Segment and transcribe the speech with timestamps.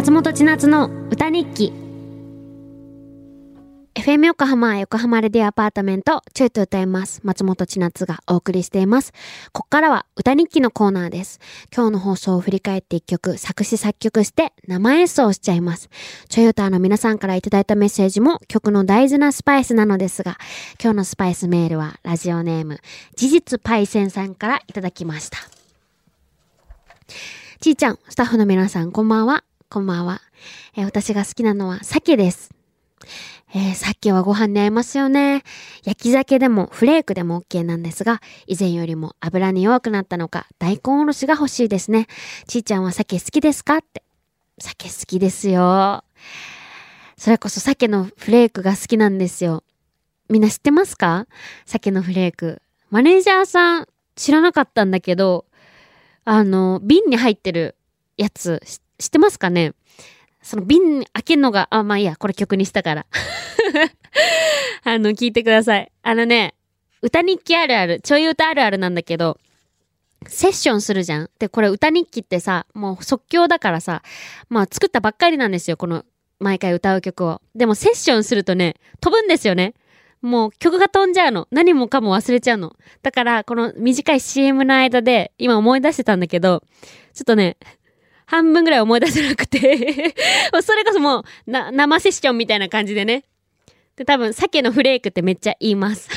[0.00, 1.74] 松本千夏の歌日記。
[3.94, 7.20] FM 横浜横浜レディアパートメントちょいと歌います。
[7.22, 9.12] 松本千夏がお送りしています。
[9.52, 11.38] ここからは歌日記のコーナーです。
[11.70, 15.90] 今日の放送を振り返って一曲作詞作曲して生演奏しちゃいます。
[16.30, 20.38] ちょい歌の皆さんからいただいたメッセージも曲の大事なスパイスなのですが
[20.82, 22.78] 今日のスパイスメールはラジオネーム
[23.16, 25.36] 事実パイセンさんからいただきました。
[27.60, 29.44] ちーちゃん、スタッフの皆さん、こんばんは。
[29.72, 30.20] こんばんは。
[30.76, 32.50] えー私が好きなのは鮭です。
[33.54, 35.44] えー、鮭はご飯に合いますよね。
[35.84, 42.08] 焼き鮭でもフレークでも OK なんですが、以前よりも油に弱くなったのか、大根おろしが欲しいですね。
[42.48, 43.76] ちーちゃんは鮭好きですか？
[43.76, 44.02] って。
[44.58, 46.02] 鮭好きですよ。
[47.16, 49.62] それこそ鮭のフレークが好きなんですよ。
[50.28, 51.28] みんな知ってますか？
[51.64, 52.60] 鮭のフレーク。
[52.90, 55.46] マネージャーさん知らなかったんだけど、
[56.24, 57.76] あの、瓶に入ってる
[58.16, 59.72] やつ、し知ってますかね？
[60.42, 63.06] その瓶開けるのが、あ、まあいいや、これ曲にしたから。
[64.84, 65.92] あの、聞いてください。
[66.02, 66.54] あのね、
[67.02, 69.38] 歌日記あるある、ちょい歌あるあるなんだけど、
[70.26, 71.30] セッションするじゃん。
[71.38, 74.02] で、これ歌日記ってさ、もう即興だからさ、
[74.48, 76.04] まあ作ったばっかりなんですよ、この
[76.38, 77.40] 毎回歌う曲を。
[77.54, 79.74] でもセッションするとね、飛ぶんですよね。
[80.22, 81.48] もう曲が飛んじゃうの。
[81.50, 82.76] 何もかも忘れちゃうの。
[83.02, 86.62] だから、この短い CM の間で、今思い出してたんだけど、
[87.14, 87.56] ちょっとね、
[88.30, 89.58] 半分ぐらい思い出せなくて、
[90.62, 93.24] それこそもう、な、生セッションみたいな感じでね。
[93.96, 96.08] で、多分、鮭のフレークってめっちゃ言います。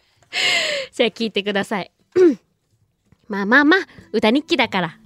[0.92, 1.92] じゃあ聞いてください。
[3.28, 3.80] まあまあまあ、
[4.12, 4.98] 歌日記だから。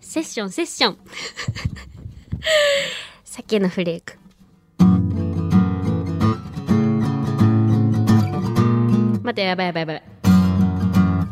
[0.00, 0.98] セッション、セッション。
[3.22, 4.18] 鮭のフレーク。
[9.22, 10.02] 待って、やばいやばいやばい。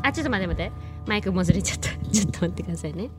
[0.05, 0.73] あ、ちょっと待って待って。
[1.09, 1.89] マイクもずれちゃった。
[2.13, 3.11] ちょっと待ってくださいね。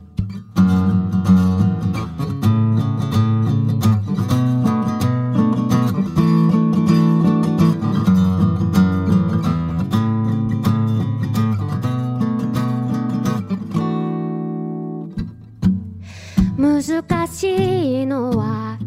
[16.60, 18.78] 難しいのは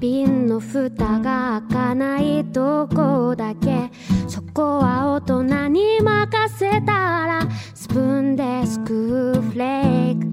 [0.00, 3.90] 瓶の蓋が開かないとこだけ。
[4.28, 10.26] そこは大人に任せたらスプーンですくうフレーク。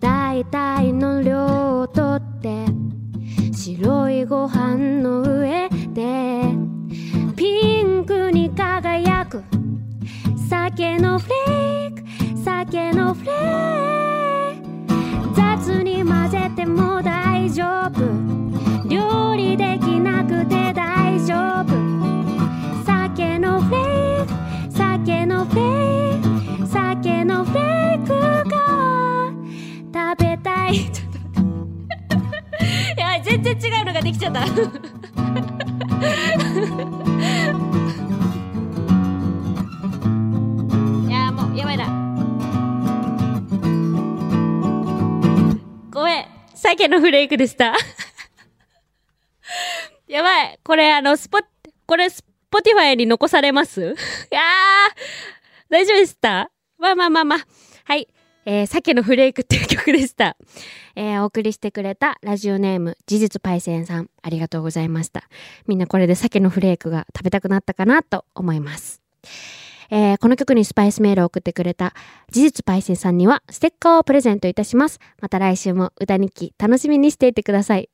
[0.00, 2.66] 大体の量をとって
[3.52, 6.42] 白いご飯の上で。
[7.36, 9.44] ピンクに輝く。
[10.48, 12.02] 酒のフレーク
[12.44, 13.81] 酒のフレーク。
[30.72, 34.44] いちょっと待って や全然違うのができちゃった
[41.08, 41.86] いやもうやばいな
[45.90, 46.26] ごめん。
[46.54, 47.74] 鮭のフレークでした。
[50.08, 50.58] やばい。
[50.64, 51.38] これあの、スポ、
[51.86, 53.80] これ Spotify に残されます？
[53.82, 53.94] いやー、
[55.68, 56.50] 大丈夫でした？
[56.78, 57.38] まあまあまあまあ。
[57.84, 58.08] はい。
[58.44, 60.36] えー、鮭のフレークっていう曲でした。
[60.96, 65.24] えー、お送りしてくれたラジオネーム、事実パイセンさん、ありがとうございました。
[65.66, 69.00] みんなこれで鮭のフレークが食べたくなったかなと思います。
[69.90, 71.92] えーこの曲にスパイスメールを送ってくれた
[72.30, 74.98] 事実パイセンさんにはステッカーをプレゼントいたします。
[75.20, 77.91] また来週も歌日記楽しみにしていてください。